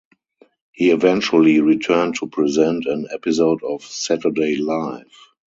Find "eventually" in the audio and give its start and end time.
0.89-1.61